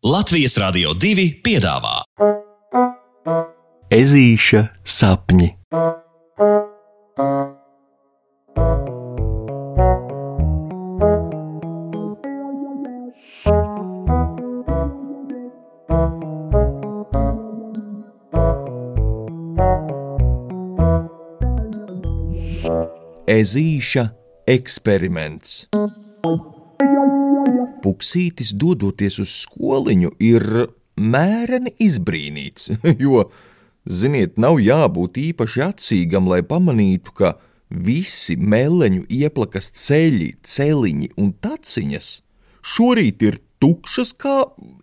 Latvijas 0.00 0.54
Rādio 0.56 0.94
2 0.96 1.42
piedāvā 1.44 1.98
Ezīša 3.92 4.62
sapņi. 4.80 5.50
Ezīša 23.28 24.08
eksperiments. 24.48 25.66
Puksītis, 27.84 28.54
dodoties 28.56 29.18
uz 29.22 29.34
skoliņu, 29.44 30.12
ir 30.20 30.46
mēreni 31.00 31.72
izbrīnīts, 31.80 32.70
jo, 33.04 33.24
ziniet, 33.86 34.38
nav 34.40 34.60
jābūt 34.60 35.20
īpaši 35.30 35.64
acīgam, 35.70 36.28
lai 36.30 36.42
pamanītu, 36.46 37.14
ka 37.16 37.36
visi 37.70 38.36
meleņu 38.36 39.06
ieplakas 39.08 39.70
ceļi, 39.78 40.34
celiņi 40.42 41.12
un 41.22 41.32
taciņas 41.40 42.10
šorīt 42.66 43.22
ir 43.28 43.38
tukšas 43.62 44.12
kā 44.18 44.36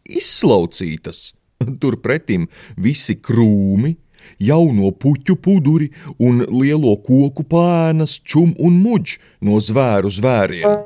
izslaucītas. 0.07 1.33
Turpretim 1.81 2.47
visi 2.77 3.17
krūmi, 3.17 3.95
jauno 4.39 4.91
puķu 4.91 5.37
puduri 5.41 5.89
un 6.23 6.43
lielo 6.61 6.95
koku 7.03 7.45
pēnas, 7.49 8.17
čum 8.23 8.53
un 8.57 8.81
muģ 8.83 9.17
no 9.47 9.61
zvēru 9.63 10.11
zvēriem. 10.13 10.83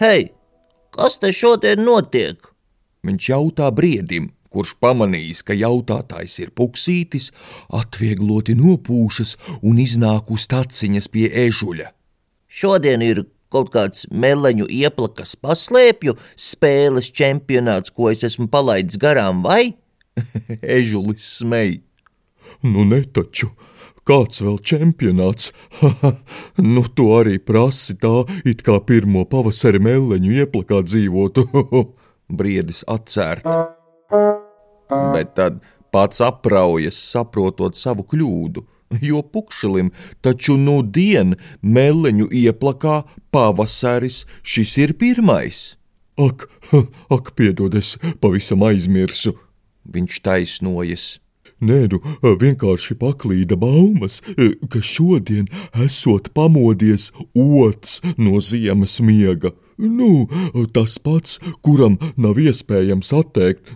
Hei, 0.00 0.30
kas 0.98 1.18
te 1.22 1.32
šodien 1.34 1.84
notiek? 1.86 2.40
Viņš 3.06 3.28
jautā 3.30 3.68
briedim, 3.74 4.32
kurš 4.50 4.74
pamanījis, 4.82 5.42
ka 5.46 5.54
jautātājs 5.56 6.38
ir 6.42 6.52
puksītis, 6.56 7.30
atviegloti 7.68 8.56
nopūšas 8.58 9.36
un 9.62 9.80
iznāk 9.82 10.32
uz 10.32 10.48
taciņas 10.50 11.10
pie 11.12 11.28
ežuļa. 11.46 11.92
Šodien 12.48 13.04
ir 13.04 13.26
kaut 13.52 13.70
kāds 13.74 14.06
meleņu 14.10 14.66
ieplakas 14.72 15.36
paslēpju 15.38 16.16
spēles 16.48 17.12
čempionāts, 17.14 17.92
ko 17.94 18.10
es 18.10 18.24
esmu 18.26 18.48
palaidis 18.52 18.98
garām, 19.02 19.44
vai? 19.46 19.76
Ežulis 20.78 21.26
smēj. 21.40 21.78
Nu, 22.64 22.86
ne 22.88 23.02
taču, 23.04 23.50
kāds 24.06 24.42
vēl 24.44 24.58
čempionāts? 24.62 25.52
Nu, 26.56 26.82
tu 26.88 27.10
arī 27.12 27.36
prasi 27.42 27.96
tā, 28.00 28.24
it 28.48 28.62
kā 28.64 28.78
pirmo 28.88 29.26
pavasari 29.28 29.80
meleņu 29.82 30.32
ieplakā 30.40 30.80
dzīvotu. 30.86 31.44
Briedis 32.38 32.82
atcērt. 32.88 33.46
Bet 35.12 35.34
tad 35.36 35.60
pats 35.92 36.22
apraujas, 36.24 36.96
saprotot 37.12 37.76
savu 37.76 38.06
kļūdu, 38.08 38.64
jo 39.02 39.22
pukšelim 39.22 39.92
taču 40.24 40.56
nu 40.60 40.80
dien 40.82 41.34
meleņu 41.62 42.30
ieplakā 42.30 43.02
pavasaris 43.34 44.24
šis 44.42 44.76
ir 44.84 44.96
pirmais. 45.00 45.74
Ak, 46.16 46.48
ak, 47.16 47.34
piedod, 47.36 47.74
es 47.76 47.96
pavisam 48.22 48.64
aizmirsu, 48.64 49.36
viņš 49.84 50.20
taisnojas. 50.24 51.06
Nē, 51.56 51.86
nu, 51.88 51.98
vienkārši 52.36 52.98
paklīda 53.00 53.56
baumas, 53.56 54.18
ka 54.68 54.80
šodien 54.84 55.46
esot 55.72 56.28
pamodies 56.36 57.14
ots 57.32 58.02
no 58.20 58.42
ziemas 58.44 58.98
miega. 59.00 59.54
Nu, 59.80 60.28
tas 60.76 60.98
pats, 61.00 61.38
kuram 61.64 61.96
nav 62.20 62.36
iespējams 62.36 63.12
atteikt, 63.16 63.72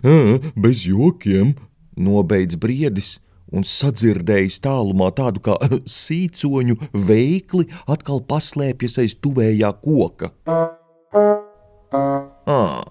bez 0.53 0.85
jokiem, 0.85 1.55
nobeidz 1.97 2.59
briedis 2.61 3.15
un 3.49 3.65
sadzirdējis 3.65 4.61
tālumā 4.61 5.09
tādu 5.17 5.41
kā 5.49 5.57
sīcoņu 5.89 6.77
veikli, 6.93 7.65
atkal 7.89 8.21
paslēpjas 8.29 8.99
aiz 9.01 9.17
tuvējā 9.17 9.73
koka. 9.81 10.29
Ah. 12.45 12.85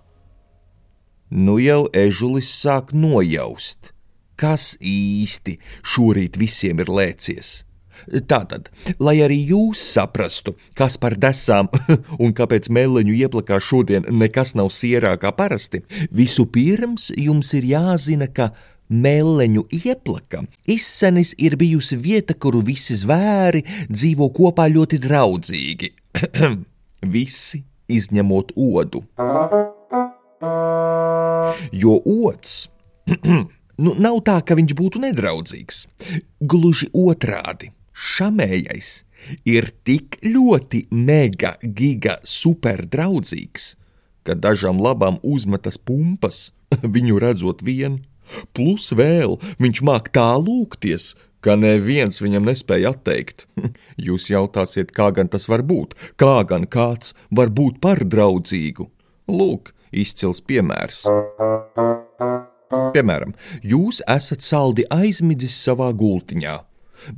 Nu 1.31 1.61
jau 1.63 1.85
ežulis 1.95 2.51
sāk 2.51 2.91
nojaust 2.91 3.95
kas 4.41 4.73
īsti 4.81 5.59
šorīt 5.85 6.41
visiem 6.41 6.81
ir 6.81 6.93
lēcies. 6.93 7.61
Tātad, 8.31 8.71
lai 8.97 9.19
arī 9.21 9.37
jūs 9.51 9.81
saprastu, 9.93 10.55
kas 10.75 10.97
par 10.97 11.19
desām 11.21 11.69
un 12.23 12.33
kāpēc 12.37 12.71
meleņu 12.73 13.17
ieplakā 13.27 13.61
šodien 13.61 14.09
nekas 14.09 14.55
nav 14.57 14.73
sierā 14.73 15.17
kā 15.21 15.35
parasti, 15.37 15.83
vispirms 16.09 17.11
jums 17.21 17.53
ir 17.59 17.69
jāzina, 17.75 18.31
ka 18.33 18.51
meleņu 18.91 19.67
ieplaka 19.85 20.43
izsenis 20.67 21.35
ir 21.39 21.57
bijusi 21.61 22.01
vieta, 22.01 22.35
kuru 22.35 22.65
visi 22.67 22.97
zvēri 22.99 23.63
dzīvo 23.93 24.31
kopā 24.35 24.67
ļoti 24.73 24.99
draudzīgi. 25.05 25.93
visi 27.15 27.63
izņemot 27.91 28.53
odu. 28.57 29.05
Jo 31.73 31.97
ods 32.05 32.69
Nu, 33.81 33.95
nav 33.97 34.19
tā, 34.27 34.37
ka 34.45 34.57
viņš 34.59 34.75
būtu 34.77 35.01
nedraudzīgs. 35.01 35.87
Gluži 36.41 36.91
otrādi- 36.93 37.73
šamējais 38.13 38.91
ir 39.49 39.71
tik 39.85 40.19
ļoti 40.25 40.87
mega, 40.91 41.57
giga, 41.63 42.19
super 42.25 42.85
draudzīgs, 42.85 43.75
ka 44.25 44.37
dažām 44.37 44.81
labām 44.81 45.19
uzmetas 45.23 45.79
pumpas, 45.79 46.51
viņu 46.95 47.19
redzot 47.21 47.65
vien, 47.65 48.05
plus 48.53 48.93
vēl 48.93 49.39
viņš 49.59 49.83
māk 49.83 50.13
tā 50.13 50.29
lūgties, 50.37 51.15
ka 51.41 51.57
neviens 51.57 52.21
viņam 52.21 52.45
nespēja 52.51 52.93
atteikt. 52.93 53.47
Jūs 53.97 54.29
jautāsiet, 54.33 54.93
kā 54.93 55.11
gan 55.17 55.33
tas 55.33 55.49
var 55.49 55.65
būt, 55.65 55.97
kā 56.21 56.45
gan 56.45 56.69
kāds 56.69 57.17
var 57.31 57.49
būt 57.49 57.81
par 57.81 58.05
draudzīgu? 58.05 58.91
Lūk, 59.31 59.73
izcils 59.91 60.45
piemērs. 60.45 61.05
Piemēram, 62.71 63.35
jūs 63.67 63.99
esat 64.07 64.45
saldi 64.47 64.85
aizmidzis 64.95 65.57
savā 65.65 65.91
gultiņā, 65.97 66.55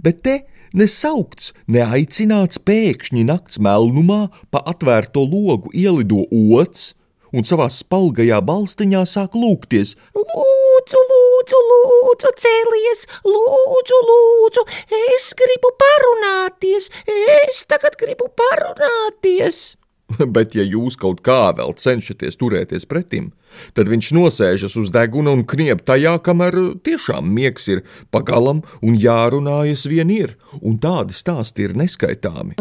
bet 0.01 0.23
te 0.25 0.37
nesaukts, 0.73 1.53
neaicināts 1.69 2.61
pēkšņi 2.65 3.27
nakts 3.29 3.61
melnumā 3.61 4.23
pa 4.51 4.63
atvērto 4.73 5.27
logu 5.29 5.73
ielido 5.77 6.25
ots 6.57 6.95
un 7.33 7.45
savā 7.49 7.69
spalgajā 7.73 8.41
balstiņā 8.49 9.03
sāk 9.09 9.37
lūgties: 9.37 9.95
Lūdzu, 10.17 11.05
lūdzu, 11.13 11.61
lūdzu, 11.69 12.33
cēlies, 12.45 13.05
lūdzu, 13.29 14.01
lūdzu, 14.09 14.67
es 15.13 15.31
gribu 15.37 15.75
parunāties, 15.85 16.91
es 17.13 17.65
tagad 17.69 18.01
gribu 18.01 18.33
parunāties. 18.41 19.65
Bet, 20.35 20.57
ja 20.59 20.65
jūs 20.67 20.99
kaut 21.01 21.23
kā 21.25 21.53
vēl 21.57 21.75
cenšaties 21.79 22.39
turēties 22.41 22.89
pretim, 22.91 23.31
tad 23.77 23.91
viņš 23.93 24.13
nosēžas 24.17 24.77
uz 24.81 24.93
deguna 24.95 25.35
un 25.37 25.45
kniep 25.49 25.85
tajā, 25.89 26.17
kamēr 26.25 26.59
tiešām 26.85 27.29
miegs 27.29 27.69
ir 27.73 27.85
pagalam 28.15 28.63
un 28.83 28.99
jārunājas 28.99 29.87
vien 29.91 30.13
ir, 30.13 30.37
un 30.61 30.79
tādi 30.83 31.17
stāsti 31.17 31.69
ir 31.69 31.77
neskaitāmi. 31.79 32.59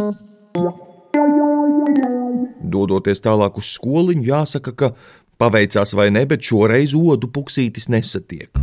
Dodoties 2.72 3.24
tālāk 3.24 3.58
uz 3.60 3.74
skoliņu, 3.76 4.28
jāsaka, 4.30 4.76
ka 4.78 4.94
paveicās 5.42 5.96
vai 5.98 6.12
ne, 6.14 6.28
bet 6.30 6.46
šoreiz 6.46 6.96
odu 6.98 7.32
puksītis 7.34 7.90
nesatiek. 7.92 8.61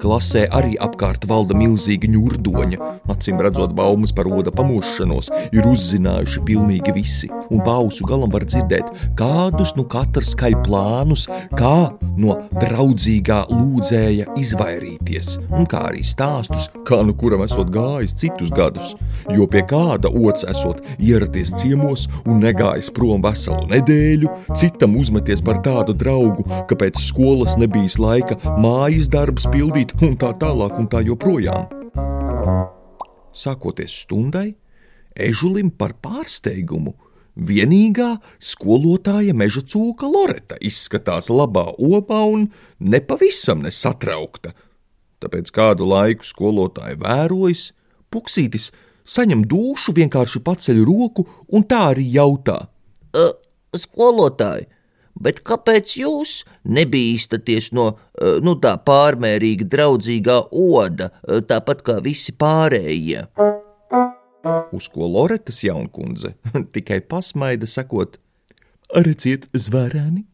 Klasē 0.00 0.46
arī 0.56 0.78
apkārt 0.80 1.26
valda 1.28 1.56
milzīga 1.58 2.08
ņurdoņa. 2.08 2.90
Acīm 3.12 3.40
redzot, 3.44 3.74
baumas 3.76 4.14
par 4.16 4.30
oda 4.32 4.52
pamošanos 4.54 5.28
ir 5.52 5.68
uzzinājuši 5.68 6.44
pilnīgi 6.48 6.94
visi, 6.96 7.28
un 7.50 7.62
pausu 7.66 8.06
galam 8.08 8.30
var 8.32 8.44
dzirdēt, 8.46 8.90
kādus 9.18 9.74
nu 9.76 9.84
katrs 9.90 10.32
skaļ 10.34 10.56
plānus, 10.64 11.26
kā 11.58 11.90
no 12.20 12.36
draudzīgā 12.60 13.40
lūdzēja 13.50 14.30
izvairīties, 14.40 15.32
un 15.56 15.66
kā 15.70 15.82
arī 15.90 16.04
stāstus, 16.06 16.68
kā 16.88 17.00
nu 17.06 17.14
kuram 17.18 17.44
esot 17.46 17.72
gājis 17.74 18.16
citus 18.22 18.52
gadus, 18.54 18.94
jo 19.34 19.48
pie 19.50 19.64
kāda 19.68 20.10
ots 20.10 20.46
esot 20.50 20.82
ieradies 20.98 21.54
ciemos 21.60 22.06
un 22.24 22.40
negājis 22.44 22.92
prom 22.94 23.24
veselu 23.24 23.66
nedēļu, 23.74 24.30
citam 24.58 24.96
uzmeties 25.00 25.42
par 25.44 25.62
tādu 25.64 25.96
draugu, 25.96 26.46
ka 26.70 26.78
pēc 26.78 27.00
skolas 27.00 27.58
nebijis 27.60 27.98
laika 28.00 28.38
mājas 28.60 29.10
darbs 29.10 29.48
pildīt 29.50 29.96
un 30.06 30.16
tā 30.20 30.32
tālāk, 30.40 30.78
un 30.78 30.88
tā 30.90 31.02
joprojām. 31.06 31.68
Sākoties 33.40 33.94
stundai, 34.04 34.50
ežulim 35.14 35.70
par 35.70 35.94
pārsteigumu 36.02 36.94
vienīgā 37.40 38.10
skolotāja 38.38 39.34
meža 39.36 39.62
cūka 39.66 40.08
Loreta 40.10 40.58
izskatās 40.60 41.30
labā 41.32 41.66
omā 41.76 42.22
un 42.34 42.48
nepavisam 42.80 43.64
nesatraukta. 43.66 44.54
Tāpēc 45.20 45.52
kādu 45.52 45.88
laiku 45.88 46.24
skolotāja 46.24 46.96
vērojas, 47.00 47.70
puksītis 48.12 48.70
saņem 49.04 49.44
dušu, 49.48 49.94
vienkārši 49.96 50.42
paceļ 50.44 50.84
roku 50.88 51.26
un 51.48 51.64
tā 51.68 51.90
arī 51.92 52.06
jautā: 52.16 52.60
uh, 53.16 53.32
Skolotāji, 53.76 54.66
Bet 55.20 55.42
kāpēc 55.44 55.96
jūs 56.00 56.34
nebīstaties 56.64 57.70
no 57.76 57.90
eh, 57.92 58.38
nu, 58.44 58.56
tā 58.62 58.76
pārmērīgi 58.86 59.66
draudzīgā 59.68 60.38
oda, 60.56 61.10
eh, 61.26 61.42
tāpat 61.44 61.84
kā 61.86 61.98
visi 62.04 62.32
pārējie? 62.32 63.26
Uz 64.72 64.88
ko 64.88 65.06
Loretas 65.06 65.62
jaunkundze 65.64 66.34
tikai 66.74 67.00
pasmaida, 67.00 67.68
sakot: 67.68 68.18
Redziet, 68.96 69.46
zvērēni, 69.54 70.24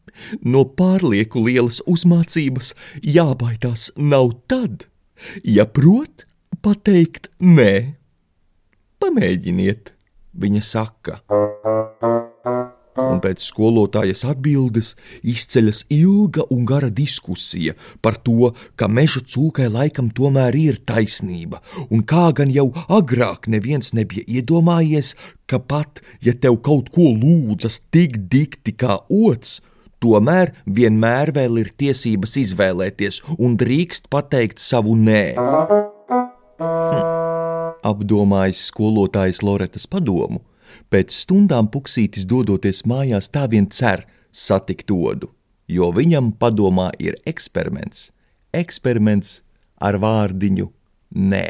no 0.41 0.63
pārlieku 0.79 1.43
lielas 1.45 1.81
uzmācības 1.85 2.73
jābaidās 3.03 3.91
nav 3.97 4.33
tad, 4.49 4.87
ja 5.43 5.67
prot 5.67 6.25
pateikt 6.65 7.29
nē. 7.43 7.97
Pamēģiniet, 8.97 9.93
viņa 10.33 10.63
saka 10.65 11.21
un 13.17 13.23
pēc 13.23 13.41
skolotājas 13.49 14.23
atbildes 14.29 14.93
izceļas 15.25 15.83
ilga 15.93 16.45
un 16.53 16.65
gara 16.69 16.89
diskusija 16.93 17.73
par 18.05 18.19
to, 18.21 18.53
ka 18.77 18.87
meža 18.87 19.23
cūkai 19.25 19.69
laikam 19.73 20.11
tomēr 20.13 20.55
ir 20.57 20.77
taisnība, 20.85 21.61
un 21.89 22.05
kā 22.05 22.29
gan 22.37 22.51
jau 22.53 22.69
agrāk 22.87 23.49
neviens 23.49 23.93
nebija 23.97 24.23
iedomājies, 24.27 25.15
ka 25.49 25.59
pat, 25.59 26.03
ja 26.21 26.33
tev 26.33 26.61
kaut 26.61 26.91
ko 26.93 27.09
lūdzas 27.15 27.81
tik 27.91 28.19
dikti 28.29 28.75
kā 28.77 28.99
ots, 29.09 29.61
tomēr 30.03 30.53
vienmēr 30.69 31.33
vēl 31.33 31.63
ir 31.63 31.73
tiesības 31.73 32.37
izvēlēties 32.43 33.23
un 33.39 33.57
drīkst 33.57 34.11
pateikt 34.13 34.61
savu 34.61 34.93
nē. 34.99 35.23
Hm. 36.57 37.01
Apdomājis 37.87 38.67
skolotājs 38.71 39.41
Loretas 39.45 39.85
padomu, 39.89 40.41
Pēc 40.91 41.13
stundām 41.13 41.69
puksītis 41.71 42.27
dodoties 42.29 42.83
mājās 42.87 43.29
tā 43.33 43.47
vien 43.51 43.67
cer 43.67 44.05
satikt 44.31 44.91
odu, 44.91 45.31
jo 45.67 45.91
viņam 45.91 46.33
padomā 46.39 46.91
ir 46.99 47.17
eksperiments. 47.25 48.11
Eksperiments 48.55 49.41
ar 49.81 49.99
vārdiņu 50.01 50.69
nē. 51.15 51.45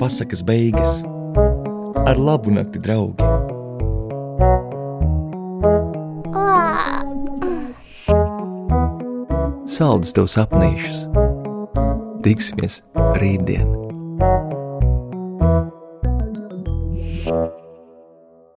Pasakas 0.00 0.42
beigas 0.46 1.02
ar 2.06 2.18
labu 2.18 2.54
nakti, 2.54 2.80
draugi! 2.80 3.28
Saldus 9.70 10.12
tev 10.16 10.26
sapnīšus! 10.28 11.06
Tiksimies 12.24 12.82
rītdien! 13.20 13.89